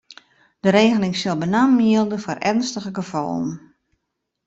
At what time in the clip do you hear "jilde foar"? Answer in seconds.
1.93-2.39